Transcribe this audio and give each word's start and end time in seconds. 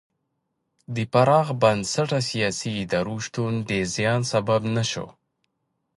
د 0.95 0.97
پراخ 1.13 1.47
بنسټه 1.61 2.19
سیاسي 2.29 2.71
ادارو 2.83 3.15
شتون 3.25 3.53
د 3.69 3.71
زیان 3.95 4.21
سبب 4.31 4.61
نه 4.75 4.83
شو. 4.91 5.07